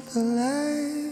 [0.00, 1.05] the light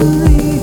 [0.00, 0.57] It's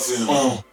[0.00, 0.52] get on.
[0.52, 0.64] Um,